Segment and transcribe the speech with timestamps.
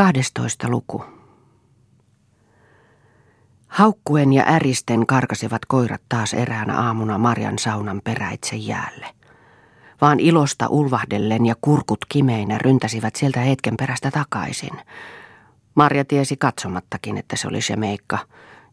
[0.00, 1.04] 12 luku.
[3.68, 9.06] Haukkuen ja äristen karkasivat koirat taas eräänä aamuna Marjan saunan peräitse jäälle.
[10.00, 14.80] Vaan ilosta ulvahdellen ja kurkut kimeinä ryntäsivät sieltä hetken perästä takaisin.
[15.74, 18.18] Marja tiesi katsomattakin, että se oli se meikka,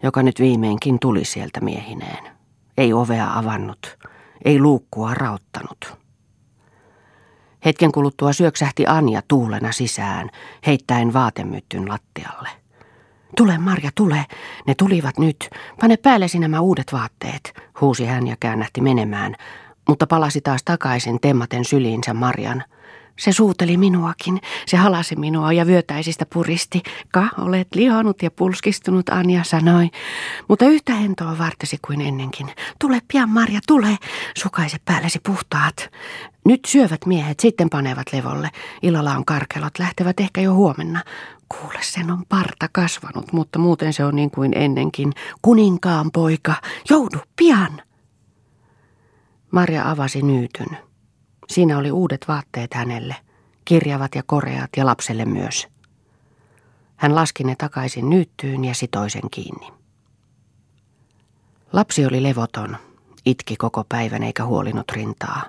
[0.04, 2.24] joka nyt viimeinkin tuli sieltä miehineen.
[2.78, 3.98] Ei ovea avannut,
[4.46, 5.98] ei luukkua rauttanut.
[7.66, 10.30] Hetken kuluttua syöksähti Anja tuulena sisään,
[10.66, 12.50] heittäen vaatemyttyn lattialle.
[13.38, 14.26] Tule Marja, tule.
[14.68, 15.50] Ne tulivat nyt.
[15.82, 19.36] Pane päällesi nämä uudet vaatteet, huusi hän ja käännähti menemään,
[19.88, 22.64] mutta palasi taas takaisin temmaten syliinsä Marjan–
[23.20, 26.84] se suuteli minuakin, se halasi minua ja vyötäisistä puristi.
[27.12, 29.90] Ka, olet lihonut ja pulskistunut, Anja sanoi.
[30.48, 32.48] Mutta yhtä hentoa vartesi kuin ennenkin.
[32.80, 33.98] Tule pian, Marja, tule.
[34.38, 35.90] Sukaise päällesi puhtaat.
[36.46, 38.50] Nyt syövät miehet, sitten panevat levolle.
[38.82, 41.04] Illalla on karkelot, lähtevät ehkä jo huomenna.
[41.50, 45.14] Kuule, sen on parta kasvanut, mutta muuten se on niin kuin ennenkin.
[45.42, 46.54] Kuninkaan poika,
[46.90, 47.82] joudu pian.
[49.52, 50.87] Marja avasi nyytyn.
[51.48, 53.16] Siinä oli uudet vaatteet hänelle,
[53.66, 55.68] kirjavat ja koreat ja lapselle myös.
[56.96, 59.74] Hän laski ne takaisin nyyttyyn ja sitoi sen kiinni.
[61.74, 62.78] Lapsi oli levoton,
[63.26, 65.44] itki koko päivän eikä huolinut rintaa.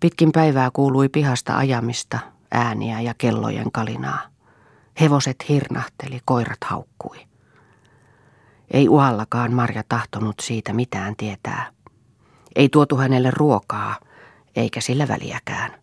[0.00, 2.18] Pitkin päivää kuului pihasta ajamista,
[2.52, 4.20] ääniä ja kellojen kalinaa.
[5.00, 7.26] Hevoset hirnahteli, koirat haukkui.
[8.70, 11.72] Ei uhallakaan Marja tahtonut siitä mitään tietää.
[12.56, 13.96] Ei tuotu hänelle ruokaa–
[14.56, 15.80] eikä sillä väliäkään.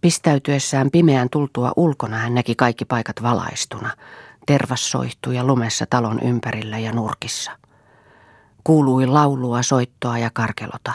[0.00, 3.90] Pistäytyessään pimeän tultua ulkona hän näki kaikki paikat valaistuna.
[4.46, 7.58] Tervas soihtui ja lumessa talon ympärillä ja nurkissa.
[8.64, 10.92] Kuului laulua, soittoa ja karkelota.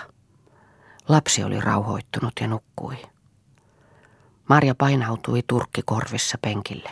[1.10, 2.98] Lapsi oli rauhoittunut ja nukkui.
[4.50, 6.90] Marja painautui turkki korvissa penkille.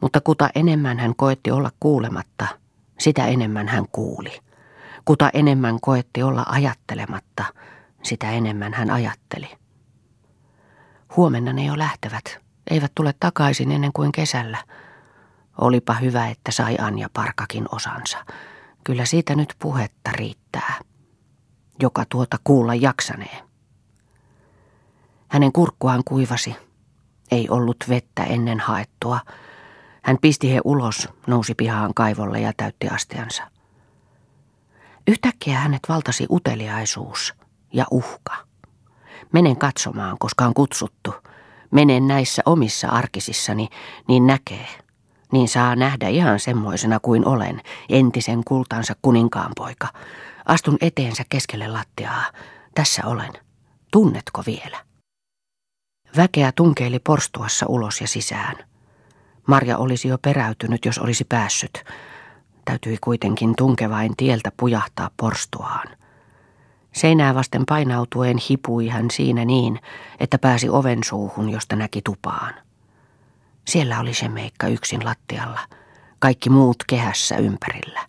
[0.00, 2.46] Mutta kuta enemmän hän koetti olla kuulematta,
[2.98, 4.40] sitä enemmän hän kuuli.
[5.04, 7.44] Kuta enemmän koetti olla ajattelematta,
[8.02, 9.50] sitä enemmän hän ajatteli.
[11.16, 12.38] Huomenna ne jo lähtevät,
[12.70, 14.58] eivät tule takaisin ennen kuin kesällä.
[15.58, 18.24] Olipa hyvä, että sai Anja Parkakin osansa.
[18.84, 20.74] Kyllä siitä nyt puhetta riittää.
[21.82, 23.42] Joka tuota kuulla jaksanee.
[25.28, 26.56] Hänen kurkkuaan kuivasi.
[27.30, 29.20] Ei ollut vettä ennen haettua.
[30.02, 33.42] Hän pisti he ulos, nousi pihaan kaivolle ja täytti astiansa.
[35.06, 37.34] Yhtäkkiä hänet valtasi uteliaisuus–
[37.72, 38.36] ja uhka.
[39.32, 41.14] Menen katsomaan, koska on kutsuttu.
[41.70, 43.68] Menen näissä omissa arkisissani,
[44.08, 44.68] niin näkee.
[45.32, 49.88] Niin saa nähdä ihan semmoisena kuin olen, entisen kultansa kuninkaanpoika.
[50.44, 52.24] Astun eteensä keskelle lattiaa.
[52.74, 53.32] Tässä olen.
[53.92, 54.78] Tunnetko vielä?
[56.16, 58.56] Väkeä tunkeili porstuassa ulos ja sisään.
[59.46, 61.84] Marja olisi jo peräytynyt, jos olisi päässyt.
[62.64, 65.97] Täytyi kuitenkin tunkevain tieltä pujahtaa porstuaan.
[66.92, 69.80] Seinää vasten painautuen hipui hän siinä niin,
[70.20, 72.54] että pääsi oven suuhun, josta näki tupaan.
[73.66, 75.60] Siellä oli se meikka yksin lattialla,
[76.18, 78.00] kaikki muut kehässä ympärillä.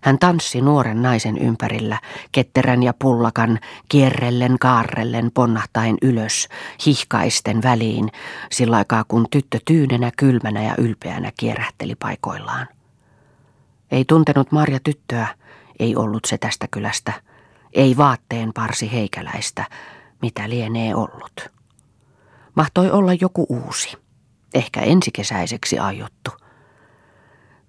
[0.00, 2.00] Hän tanssi nuoren naisen ympärillä,
[2.32, 3.58] ketterän ja pullakan,
[3.88, 6.48] kierrellen, kaarrellen, ponnahtaen ylös,
[6.86, 8.08] hihkaisten väliin,
[8.50, 12.68] sillä aikaa kun tyttö tyynenä, kylmänä ja ylpeänä kierähteli paikoillaan.
[13.90, 15.26] Ei tuntenut Marja tyttöä,
[15.78, 17.12] ei ollut se tästä kylästä–
[17.72, 19.64] ei vaatteen parsi heikäläistä,
[20.22, 21.48] mitä lienee ollut.
[22.54, 23.96] Mahtoi olla joku uusi,
[24.54, 26.30] ehkä ensikesäiseksi aiottu.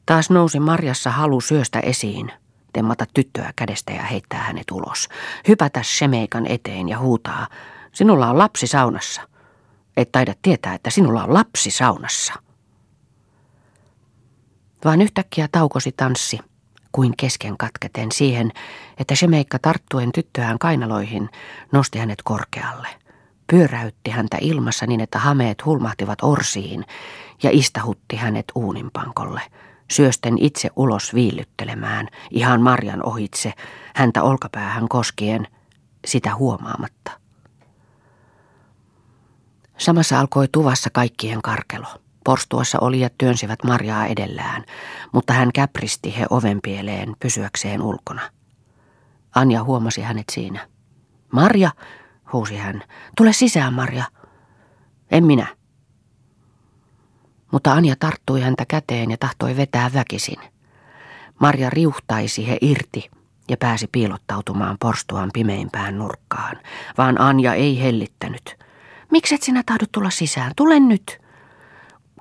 [0.06, 2.32] Taas nousi Marjassa halu syöstä esiin,
[2.74, 5.10] temmata tyttöä kädestä ja heittää hänet ulos.
[5.48, 7.48] Hypätä Shemeikan eteen ja huutaa,
[7.92, 9.22] sinulla on lapsi saunassa.
[9.98, 12.34] Et taida tietää, että sinulla on lapsi saunassa.
[14.86, 16.40] Vaan yhtäkkiä taukosi tanssi–
[16.92, 18.52] kuin kesken katketen siihen,
[18.98, 21.30] että Shemeikka tarttuen tyttöään kainaloihin
[21.72, 22.88] nosti hänet korkealle.
[23.48, 26.86] Pyöräytti häntä ilmassa niin, että hameet hulmahtivat orsiin
[27.44, 29.42] ja istahutti hänet uuninpankolle,
[29.92, 33.54] syösten itse ulos viillyttelemään, ihan Marjan ohitse,
[33.96, 35.48] häntä olkapäähän koskien,
[36.06, 37.12] sitä huomaamatta.
[39.78, 41.88] Samassa alkoi tuvassa kaikkien karkelo.
[42.24, 44.64] Porstuassa olijat työnsivät Marjaa edellään,
[45.12, 48.22] mutta hän käpristi he ovenpieleen pysyäkseen ulkona.
[49.36, 50.68] Anja huomasi hänet siinä.
[51.32, 51.72] Marja,
[52.34, 52.84] huusi hän.
[53.18, 54.04] Tule sisään, Marja.
[55.12, 55.48] En minä.
[57.52, 60.40] Mutta Anja tarttui häntä käteen ja tahtoi vetää väkisin.
[61.40, 63.10] Marja riuhtaisi he irti
[63.50, 66.58] ja pääsi piilottautumaan porstuan pimeimpään nurkkaan,
[66.98, 68.58] vaan Anja ei hellittänyt.
[69.12, 70.52] Mikset sinä tahdot tulla sisään?
[70.56, 71.21] Tule nyt.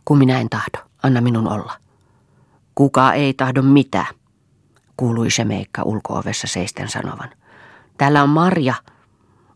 [0.05, 1.73] Kun minä en tahdo, anna minun olla.
[2.75, 4.07] Kuka ei tahdo mitä,
[4.97, 7.31] kuului se meikka ulkoovessa seisten sanovan.
[7.99, 8.75] Täällä on Marja.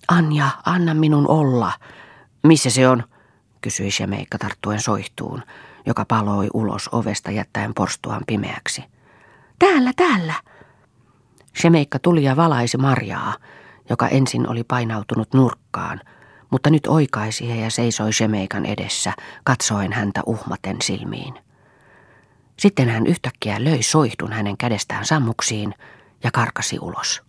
[0.08, 1.72] Anja, anna minun olla.
[2.42, 3.04] Missä se on?
[3.60, 5.42] kysyi se meikka tarttuen soihtuun,
[5.86, 8.84] joka paloi ulos ovesta jättäen porstuaan pimeäksi.
[9.58, 10.34] Täällä, täällä.
[11.60, 13.34] Shemeikka tuli ja valaisi Marjaa,
[13.90, 16.00] joka ensin oli painautunut nurkkaan,
[16.54, 19.12] mutta nyt oikaisi ja seisoi Shemeikan edessä,
[19.44, 21.34] katsoen häntä uhmaten silmiin.
[22.58, 25.74] Sitten hän yhtäkkiä löi soihdun hänen kädestään sammuksiin
[26.24, 27.22] ja karkasi ulos.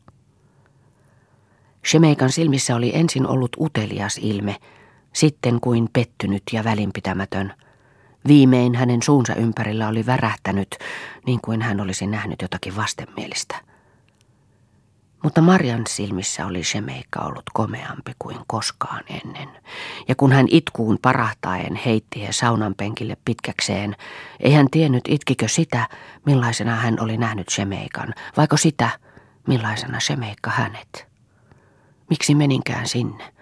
[1.87, 4.55] Shemeikan silmissä oli ensin ollut utelias ilme,
[5.13, 7.53] sitten kuin pettynyt ja välinpitämätön.
[8.27, 10.75] Viimein hänen suunsa ympärillä oli värähtänyt,
[11.25, 13.74] niin kuin hän olisi nähnyt jotakin vastenmielistä.
[15.25, 19.49] Mutta Marjan silmissä oli Shemeikka ollut komeampi kuin koskaan ennen.
[20.07, 23.95] Ja kun hän itkuun parahtaen heitti he saunan penkille pitkäkseen,
[24.39, 25.87] ei hän tiennyt itkikö sitä,
[26.25, 28.89] millaisena hän oli nähnyt Shemeikan, vaiko sitä,
[29.47, 31.07] millaisena Shemeikka hänet.
[32.09, 33.33] Miksi meninkään sinne?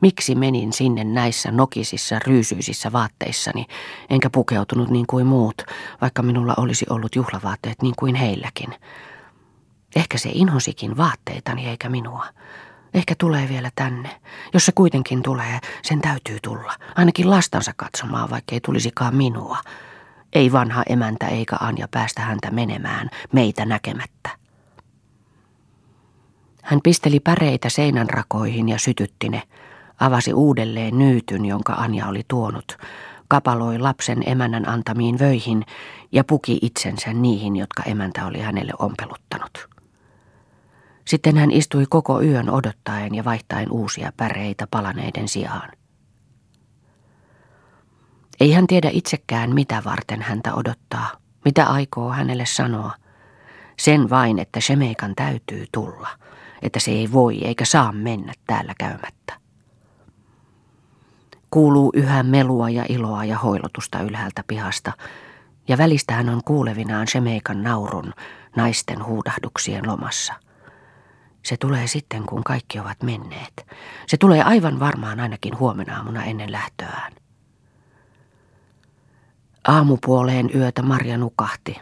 [0.00, 3.66] Miksi menin sinne näissä nokisissa, ryysyisissä vaatteissani,
[4.10, 5.62] enkä pukeutunut niin kuin muut,
[6.00, 8.74] vaikka minulla olisi ollut juhlavaatteet niin kuin heilläkin?
[9.96, 12.26] Ehkä se inhosikin vaatteitani eikä minua.
[12.94, 14.20] Ehkä tulee vielä tänne.
[14.54, 16.74] Jos se kuitenkin tulee, sen täytyy tulla.
[16.96, 19.58] Ainakin lastansa katsomaan, vaikka ei tulisikaan minua.
[20.32, 24.30] Ei vanha emäntä eikä Anja päästä häntä menemään, meitä näkemättä.
[26.62, 29.42] Hän pisteli päreitä seinän rakoihin ja sytytti ne.
[30.00, 32.78] Avasi uudelleen nyytyn, jonka Anja oli tuonut.
[33.28, 35.64] Kapaloi lapsen emännän antamiin vöihin
[36.12, 39.68] ja puki itsensä niihin, jotka emäntä oli hänelle ompeluttanut.
[41.06, 45.70] Sitten hän istui koko yön odottaen ja vaihtaen uusia päreitä palaneiden sijaan.
[48.40, 51.08] Ei hän tiedä itsekään, mitä varten häntä odottaa,
[51.44, 52.94] mitä aikoo hänelle sanoa.
[53.78, 56.08] Sen vain, että Shemeikan täytyy tulla,
[56.62, 59.40] että se ei voi eikä saa mennä täällä käymättä.
[61.50, 64.92] Kuuluu yhä melua ja iloa ja hoilotusta ylhäältä pihasta,
[65.68, 68.12] ja välistä hän on kuulevinaan Shemeikan naurun
[68.56, 70.34] naisten huudahduksien lomassa–
[71.42, 73.66] se tulee sitten, kun kaikki ovat menneet.
[74.06, 77.12] Se tulee aivan varmaan ainakin huomenna aamuna ennen lähtöään.
[79.68, 81.76] Aamupuoleen yötä Marja nukahti,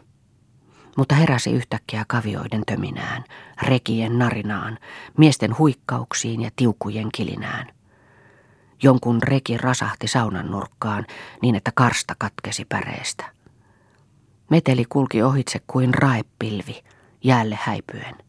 [0.97, 3.25] mutta heräsi yhtäkkiä kavioiden töminään,
[3.63, 4.79] rekien narinaan,
[5.17, 7.67] miesten huikkauksiin ja tiukujen kilinään.
[8.83, 11.07] Jonkun reki rasahti saunan nurkkaan
[11.43, 13.25] niin, että karsta katkesi päreestä.
[14.51, 16.85] Meteli kulki ohitse kuin raepilvi,
[17.25, 18.28] jäälle häipyen.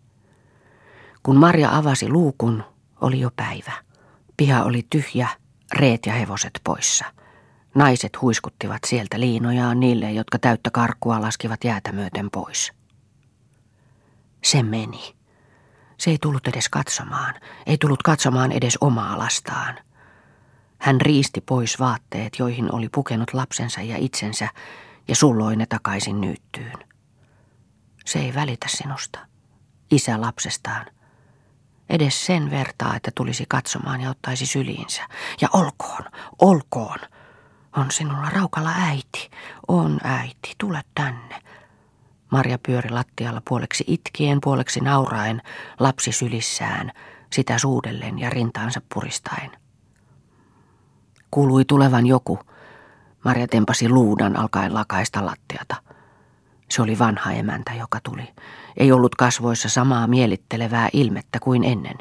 [1.23, 2.63] Kun Marja avasi luukun,
[3.01, 3.71] oli jo päivä.
[4.37, 5.27] Piha oli tyhjä,
[5.73, 7.05] reet ja hevoset poissa.
[7.75, 12.71] Naiset huiskuttivat sieltä liinojaan niille, jotka täyttä karkkua laskivat jäätä myöten pois.
[14.43, 15.15] Se meni.
[15.97, 19.75] Se ei tullut edes katsomaan, ei tullut katsomaan edes omaa lastaan.
[20.77, 24.49] Hän riisti pois vaatteet, joihin oli pukenut lapsensa ja itsensä,
[25.07, 26.77] ja sulloi ne takaisin nyyttyyn.
[28.05, 29.19] Se ei välitä sinusta,
[29.91, 30.85] isä lapsestaan–
[31.89, 35.01] Edes sen vertaa, että tulisi katsomaan ja ottaisi syliinsä.
[35.41, 36.03] Ja olkoon,
[36.39, 36.99] olkoon.
[37.77, 39.31] On sinulla raukalla äiti.
[39.67, 41.41] On äiti, tule tänne.
[42.31, 45.41] Marja pyöri lattialla puoleksi itkien, puoleksi nauraen,
[45.79, 46.91] lapsi sylissään,
[47.33, 49.51] sitä suudellen ja rintaansa puristaen.
[51.31, 52.39] Kuului tulevan joku.
[53.25, 55.75] Marja tempasi luudan alkaen lakaista lattiata.
[56.71, 58.27] Se oli vanha emäntä, joka tuli.
[58.77, 61.95] Ei ollut kasvoissa samaa mielittelevää ilmettä kuin ennen.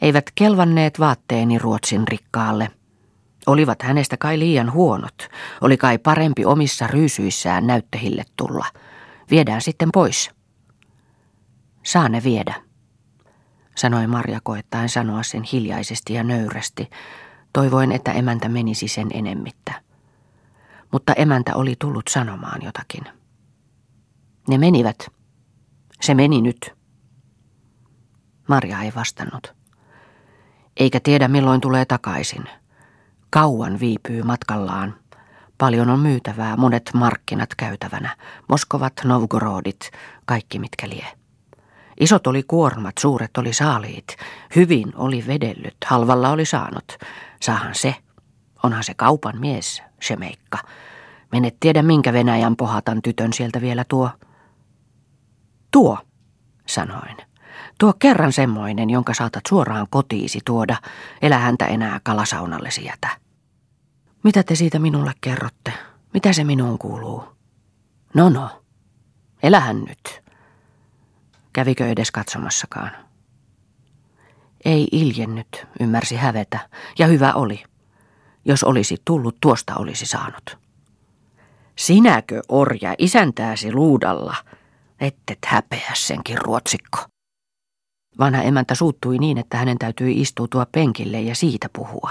[0.00, 2.70] Eivät kelvanneet vaatteeni Ruotsin rikkaalle.
[3.46, 5.28] Olivat hänestä kai liian huonot.
[5.60, 8.66] Oli kai parempi omissa ryysyissään näyttähille tulla.
[9.30, 10.30] Viedään sitten pois.
[11.82, 12.54] Saa ne viedä,
[13.76, 16.90] sanoi Marja koettaen sanoa sen hiljaisesti ja nöyrästi,
[17.52, 19.87] toivoen, että emäntä menisi sen enemmittä.
[20.92, 23.04] Mutta emäntä oli tullut sanomaan jotakin.
[24.48, 25.06] Ne menivät.
[26.00, 26.74] Se meni nyt.
[28.48, 29.54] Marja ei vastannut.
[30.76, 32.44] Eikä tiedä milloin tulee takaisin.
[33.30, 34.94] Kauan viipyy matkallaan.
[35.58, 38.16] Paljon on myytävää, monet markkinat käytävänä.
[38.48, 39.90] Moskovat, Novgorodit,
[40.24, 41.06] kaikki mitkä lie.
[42.00, 44.16] Isot oli kuormat, suuret oli saaliit.
[44.56, 46.98] Hyvin oli vedellyt, halvalla oli saanut.
[47.42, 47.94] Saahan se.
[48.62, 50.58] Onhan se kaupan mies, se meikka.
[51.32, 54.10] Menet tiedä minkä Venäjän pohatan tytön sieltä vielä tuo.
[55.70, 55.98] Tuo,
[56.66, 57.16] sanoin.
[57.78, 60.76] Tuo kerran semmoinen, jonka saatat suoraan kotiisi tuoda,
[61.22, 63.08] elä häntä enää kalasaunallesi jätä.
[64.22, 65.72] Mitä te siitä minulle kerrotte?
[66.14, 67.24] Mitä se minuun kuuluu?
[68.14, 68.62] No no,
[69.42, 70.22] elähän nyt.
[71.52, 72.90] Kävikö edes katsomassakaan?
[74.64, 77.64] Ei iljennyt, ymmärsi hävetä, ja hyvä oli.
[78.44, 80.58] Jos olisi tullut, tuosta olisi saanut.
[81.76, 84.36] Sinäkö orja isäntääsi luudalla,
[85.00, 86.98] ettet häpeä senkin ruotsikko?
[88.18, 92.10] Vanha emäntä suuttui niin, että hänen täytyi istuutua penkille ja siitä puhua.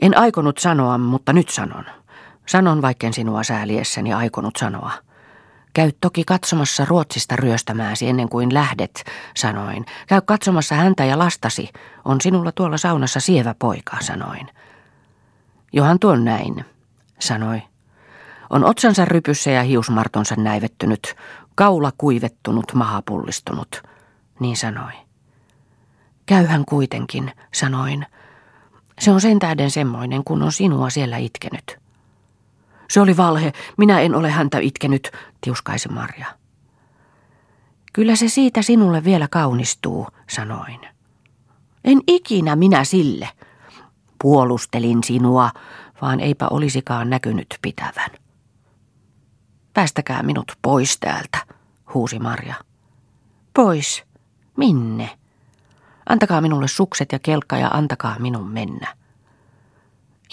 [0.00, 1.84] En aikonut sanoa, mutta nyt sanon.
[2.46, 4.92] Sanon, vaikken sinua sääliessäni aikonut sanoa.
[5.74, 9.04] Käy toki katsomassa Ruotsista ryöstämääsi ennen kuin lähdet,
[9.36, 9.86] sanoin.
[10.06, 11.68] Käy katsomassa häntä ja lastasi.
[12.04, 14.48] On sinulla tuolla saunassa sievä poika, sanoin.
[15.76, 16.64] Johan tuon näin,
[17.18, 17.62] sanoi.
[18.50, 21.16] On otsansa rypyssä ja hiusmartonsa näivettynyt,
[21.54, 23.82] kaula kuivettunut, maha pullistunut.
[24.40, 24.92] Niin sanoi.
[26.26, 28.06] Käyhän kuitenkin, sanoin.
[29.00, 31.78] Se on sen tähden semmoinen, kun on sinua siellä itkenyt.
[32.90, 36.26] Se oli valhe, minä en ole häntä itkenyt, tiuskaisi Marja.
[37.92, 40.80] Kyllä se siitä sinulle vielä kaunistuu, sanoin.
[41.84, 43.28] En ikinä minä sille.
[44.22, 45.50] Puolustelin sinua,
[46.02, 48.10] vaan eipä olisikaan näkynyt pitävän.
[49.74, 51.38] Päästäkää minut pois täältä,
[51.94, 52.54] huusi Marja.
[53.54, 54.04] Pois?
[54.56, 55.10] Minne?
[56.08, 58.94] Antakaa minulle sukset ja kelkka ja antakaa minun mennä.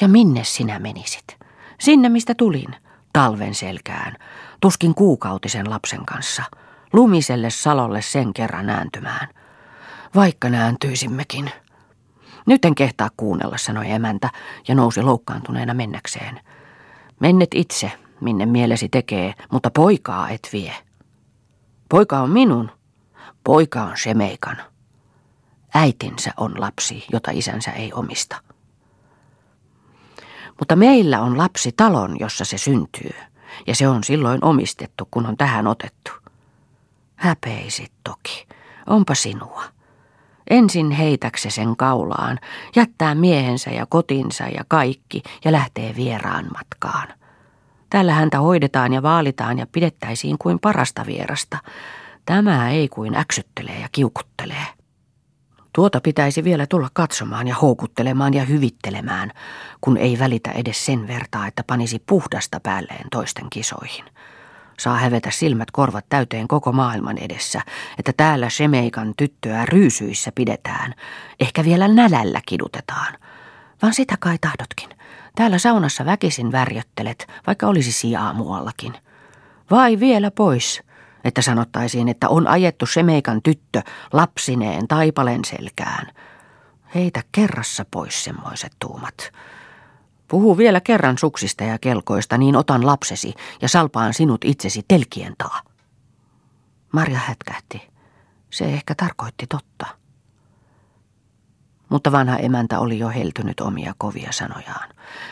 [0.01, 1.37] Ja minne sinä menisit?
[1.79, 2.75] Sinne, mistä tulin,
[3.13, 4.15] talven selkään,
[4.61, 6.43] tuskin kuukautisen lapsen kanssa,
[6.93, 9.27] lumiselle salolle sen kerran nääntymään.
[10.15, 11.51] Vaikka nääntyisimmekin.
[12.45, 14.29] Nyt en kehtaa kuunnella, sanoi emäntä
[14.67, 16.39] ja nousi loukkaantuneena mennäkseen.
[17.19, 20.73] Mennet itse, minne mielesi tekee, mutta poikaa et vie.
[21.89, 22.71] Poika on minun.
[23.43, 24.57] Poika on Semeikan.
[25.73, 28.35] Äitinsä on lapsi, jota isänsä ei omista.
[30.59, 33.13] Mutta meillä on lapsi talon, jossa se syntyy,
[33.67, 36.11] ja se on silloin omistettu, kun on tähän otettu.
[37.15, 38.47] Häpeisit toki,
[38.87, 39.63] onpa sinua.
[40.49, 42.39] Ensin heitäkse sen kaulaan,
[42.75, 47.07] jättää miehensä ja kotinsa ja kaikki ja lähtee vieraan matkaan.
[47.89, 51.57] Tällä häntä hoidetaan ja vaalitaan ja pidettäisiin kuin parasta vierasta.
[52.25, 54.65] Tämä ei kuin äksyttelee ja kiukuttelee.
[55.75, 59.31] Tuota pitäisi vielä tulla katsomaan ja houkuttelemaan ja hyvittelemään,
[59.81, 64.05] kun ei välitä edes sen vertaa, että panisi puhdasta päälleen toisten kisoihin.
[64.79, 67.61] Saa hävetä silmät korvat täyteen koko maailman edessä,
[67.99, 70.93] että täällä Shemeikan tyttöä ryysyissä pidetään,
[71.39, 73.13] ehkä vielä nälällä kidutetaan.
[73.81, 74.89] Vaan sitä kai tahdotkin.
[75.35, 78.93] Täällä saunassa väkisin värjöttelet, vaikka olisi sijaa muuallakin.
[79.71, 80.83] Vai vielä pois,
[81.23, 83.81] että sanottaisiin, että on ajettu Semeikan tyttö
[84.13, 86.07] lapsineen taipalen selkään.
[86.95, 89.31] Heitä kerrassa pois semmoiset tuumat.
[90.33, 95.61] Puhu vielä kerran suksista ja kelkoista, niin otan lapsesi ja salpaan sinut itsesi telkien taa.
[96.91, 97.89] Marja hätkähti.
[98.49, 99.85] Se ehkä tarkoitti totta.
[101.89, 104.89] Mutta vanha emäntä oli jo heltynyt omia kovia sanojaan.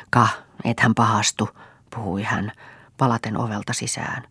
[0.10, 0.28] Ka,
[0.64, 1.50] et hän pahastu,
[1.96, 2.52] puhui hän,
[2.98, 4.24] palaten ovelta sisään.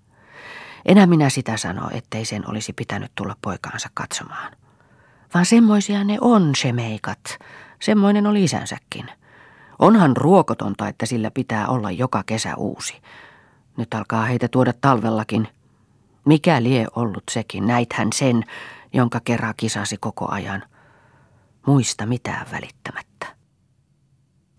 [0.85, 4.53] Enää minä sitä sano, ettei sen olisi pitänyt tulla poikaansa katsomaan.
[5.35, 7.39] Vaan semmoisia ne on, se meikat.
[7.81, 9.11] Semmoinen oli isänsäkin.
[9.81, 13.03] Onhan ruokotonta, että sillä pitää olla joka kesä uusi.
[13.77, 15.49] Nyt alkaa heitä tuoda talvellakin.
[16.25, 18.45] Mikä lie ollut sekin, näithän sen,
[18.93, 20.63] jonka kerran kisasi koko ajan.
[21.67, 23.27] Muista mitään välittämättä.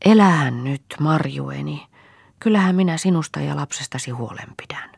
[0.05, 1.87] Elähän nyt, Marjueni.
[2.39, 4.89] Kyllähän minä sinusta ja lapsestasi huolen pidän.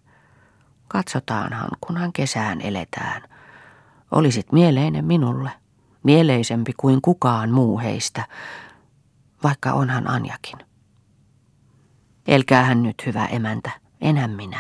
[0.87, 3.21] Katsotaanhan, kunhan kesään eletään.
[4.11, 5.49] Olisit mieleinen minulle,
[6.03, 8.25] mieleisempi kuin kukaan muu heistä,
[9.43, 10.59] vaikka onhan Anjakin.
[12.27, 13.71] Elkäähän nyt, hyvä emäntä,
[14.01, 14.59] enää minä.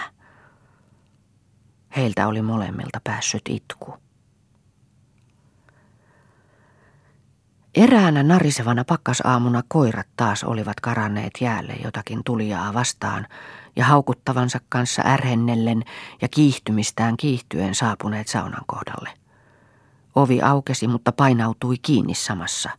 [1.95, 3.97] Heiltä oli molemmilta päässyt itku.
[7.75, 13.27] Eräänä narisevana pakkasaamuna koirat taas olivat karanneet jäälle jotakin tulijaa vastaan
[13.75, 15.83] ja haukuttavansa kanssa ärhennellen
[16.21, 19.09] ja kiihtymistään kiihtyen saapuneet saunan kohdalle.
[20.15, 22.69] Ovi aukesi, mutta painautui kiinni samassa.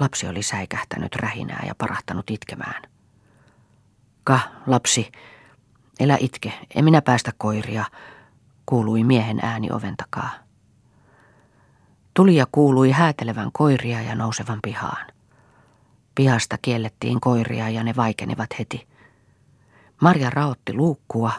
[0.00, 2.82] Lapsi oli säikähtänyt rähinää ja parahtanut itkemään.
[4.24, 5.12] Ka, lapsi,
[6.00, 7.84] elä itke, en minä päästä koiria,
[8.66, 10.30] kuului miehen ääni oven takaa.
[12.14, 15.06] Tulija kuului häätelevän koiria ja nousevan pihaan.
[16.14, 18.88] Pihasta kiellettiin koiria ja ne vaikenivat heti.
[20.02, 21.32] Marja raotti luukkua,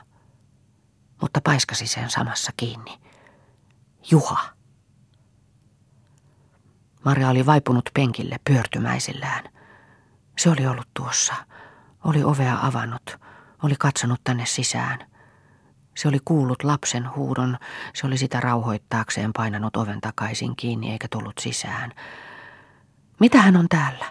[1.22, 3.00] mutta paiskasi sen samassa kiinni.
[4.12, 4.40] Juha.
[7.06, 9.44] Marja oli vaipunut penkille pyörtymäisillään.
[10.38, 11.34] Se oli ollut tuossa,
[12.04, 13.18] Oli ovea avannut,
[13.64, 15.00] oli katsonut tänne sisään.
[15.96, 17.58] Se oli kuullut lapsen huudon,
[17.94, 21.92] se oli sitä rauhoittaakseen painanut oven takaisin kiinni eikä tullut sisään.
[23.20, 24.06] Mitä hän on täällä?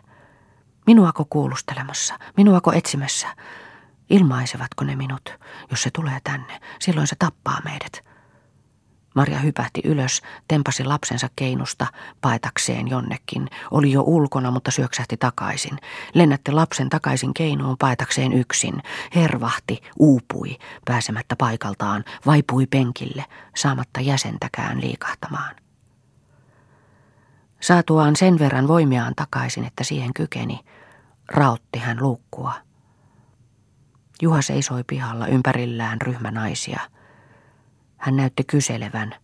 [0.87, 2.19] Minuako kuulustelemassa?
[2.37, 3.27] Minuako etsimässä?
[4.11, 5.39] Ilmaisevatko ne minut?
[5.71, 8.12] Jos se tulee tänne, silloin se tappaa meidät.
[9.15, 11.87] Maria hypähti ylös, tempasi lapsensa keinusta
[12.21, 13.49] paetakseen jonnekin.
[13.71, 15.79] Oli jo ulkona, mutta syöksähti takaisin.
[16.15, 18.83] Lennätti lapsen takaisin keinuun paetakseen yksin.
[19.15, 23.25] Hervahti, uupui, pääsemättä paikaltaan, vaipui penkille,
[23.57, 25.55] saamatta jäsentäkään liikahtamaan.
[27.61, 30.61] Saatuaan sen verran voimiaan takaisin, että siihen kykeni,
[31.29, 32.53] rautti hän luukkua.
[34.23, 36.81] Juha seisoi pihalla ympärillään ryhmä naisia–
[38.03, 39.15] hän näytti kyselevän,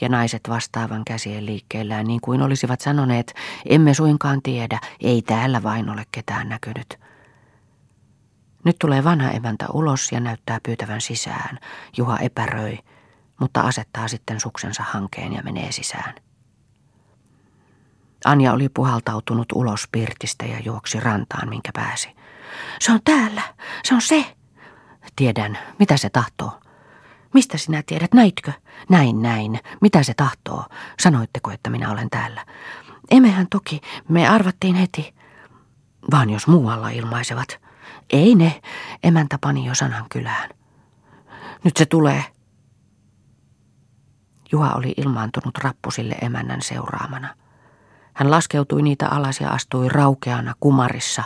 [0.00, 3.34] ja naiset vastaavan käsien liikkeellään niin kuin olisivat sanoneet,
[3.66, 7.00] emme suinkaan tiedä, ei täällä vain ole ketään näkynyt.
[8.64, 11.58] Nyt tulee vanha emäntä ulos ja näyttää pyytävän sisään.
[11.96, 12.78] Juha epäröi,
[13.40, 16.14] mutta asettaa sitten suksensa hankeen ja menee sisään.
[18.24, 22.08] Anja oli puhaltautunut ulos pirtistä ja juoksi rantaan, minkä pääsi.
[22.80, 23.42] Se on täällä,
[23.84, 24.26] se on se.
[25.16, 26.63] Tiedän, mitä se tahtoo.
[27.34, 28.52] Mistä sinä tiedät, näitkö?
[28.88, 29.60] Näin, näin.
[29.80, 30.64] Mitä se tahtoo?
[31.00, 32.46] Sanoitteko, että minä olen täällä?
[33.10, 35.14] Emmehän toki, me arvattiin heti.
[36.10, 37.48] Vaan jos muualla ilmaisevat.
[38.10, 38.62] Ei ne,
[39.02, 40.50] emäntä pani jo sanan kylään.
[41.64, 42.24] Nyt se tulee.
[44.52, 47.34] Juha oli ilmaantunut rappusille emännän seuraamana.
[48.14, 51.24] Hän laskeutui niitä alas ja astui raukeana kumarissa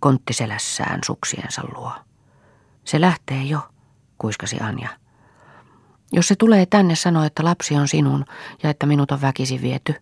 [0.00, 1.92] konttiselässään suksiensa luo.
[2.84, 3.60] Se lähtee jo,
[4.18, 5.05] kuiskasi Anja.
[6.12, 8.24] Jos se tulee tänne sanoa, että lapsi on sinun
[8.62, 9.94] ja että minut on väkisin viety.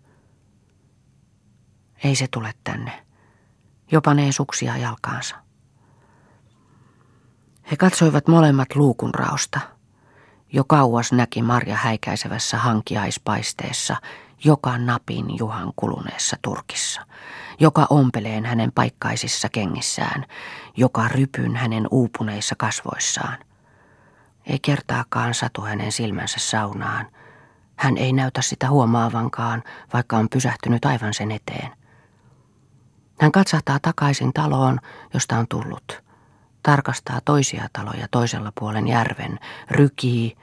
[2.05, 3.05] Ei se tule tänne.
[3.93, 5.37] Jo panee suksia jalkaansa.
[7.71, 9.61] He katsoivat molemmat luukun raosta.
[10.53, 13.97] Jo kauas näki Marja häikäisevässä hankiaispaisteessa
[14.45, 17.07] joka napin Juhan kuluneessa turkissa,
[17.61, 20.27] joka ompeleen hänen paikkaisissa kengissään,
[20.77, 23.39] joka rypyn hänen uupuneissa kasvoissaan–
[24.47, 27.07] ei kertaakaan satu hänen silmänsä saunaan.
[27.77, 31.71] Hän ei näytä sitä huomaavankaan, vaikka on pysähtynyt aivan sen eteen.
[33.21, 34.81] Hän katsahtaa takaisin taloon,
[35.15, 36.03] josta on tullut.
[36.63, 39.39] Tarkastaa toisia taloja toisella puolen järven,
[39.71, 40.37] rykii,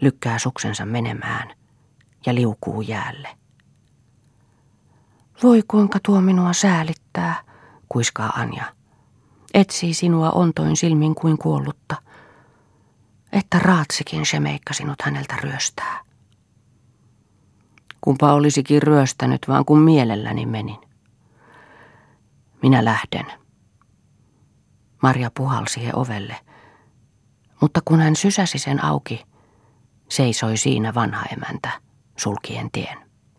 [0.00, 1.48] lykkää suksensa menemään
[2.26, 3.28] ja liukuu jäälle.
[5.42, 7.42] Voi kuinka tuo minua säälittää,
[7.88, 8.64] kuiskaa Anja.
[9.54, 11.96] Etsii sinua ontoin silmin kuin kuollutta–
[13.32, 16.00] että raatsikin se meikka sinut häneltä ryöstää.
[18.00, 20.78] Kumpa olisikin ryöstänyt, vaan kun mielelläni menin.
[22.62, 23.26] Minä lähden.
[25.02, 26.36] Marja puhalsi he ovelle,
[27.60, 29.24] mutta kun hän sysäsi sen auki,
[30.08, 31.80] seisoi siinä vanha emäntä
[32.16, 33.07] sulkien tien.